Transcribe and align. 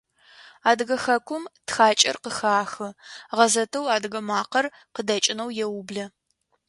Адыгэ 0.69 0.97
хэкум 1.03 1.43
тхакӏэр 1.67 2.17
къыхахы, 2.23 2.87
гъэзетэу 3.37 3.89
«Адыгэ 3.95 4.21
макъэр» 4.29 4.65
къыдэкӏынэу 4.93 5.49
еублэ. 5.63 6.05